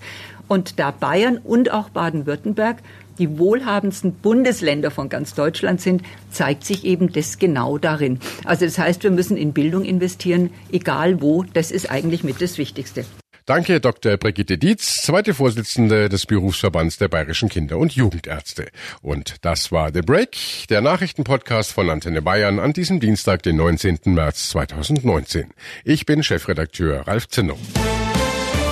Und 0.49 0.79
da 0.79 0.91
Bayern 0.91 1.37
und 1.37 1.71
auch 1.71 1.89
Baden-Württemberg 1.89 2.77
die 3.19 3.37
wohlhabendsten 3.37 4.13
Bundesländer 4.13 4.91
von 4.91 5.09
ganz 5.09 5.33
Deutschland 5.33 5.81
sind, 5.81 6.03
zeigt 6.31 6.65
sich 6.65 6.85
eben 6.85 7.11
das 7.11 7.39
genau 7.39 7.77
darin. 7.77 8.19
Also 8.45 8.65
das 8.65 8.77
heißt, 8.77 9.03
wir 9.03 9.11
müssen 9.11 9.37
in 9.37 9.53
Bildung 9.53 9.83
investieren, 9.83 10.51
egal 10.71 11.21
wo. 11.21 11.43
Das 11.53 11.71
ist 11.71 11.89
eigentlich 11.89 12.23
mit 12.23 12.41
das 12.41 12.57
Wichtigste. 12.57 13.05
Danke, 13.47 13.79
Dr. 13.79 14.17
Brigitte 14.17 14.57
Dietz, 14.57 15.03
zweite 15.03 15.33
Vorsitzende 15.33 16.09
des 16.09 16.25
Berufsverbands 16.25 16.97
der 16.97 17.07
Bayerischen 17.07 17.47
Kinder- 17.47 17.77
und 17.77 17.93
Jugendärzte. 17.93 18.67
Und 19.01 19.35
das 19.41 19.71
war 19.71 19.93
The 19.93 20.01
Break, 20.01 20.35
der 20.69 20.81
Nachrichtenpodcast 20.81 21.71
von 21.71 21.89
Antenne 21.89 22.21
Bayern 22.21 22.59
an 22.59 22.73
diesem 22.73 22.99
Dienstag, 22.99 23.43
den 23.43 23.55
19. 23.55 23.99
März 24.07 24.49
2019. 24.49 25.53
Ich 25.85 26.05
bin 26.05 26.23
Chefredakteur 26.23 27.07
Ralf 27.07 27.29
Zinno. 27.29 27.57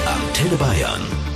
Antenne 0.05 0.58
Bayern. 0.58 1.35